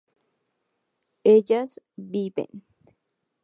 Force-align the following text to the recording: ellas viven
ellas 1.23 1.77
viven 1.95 2.49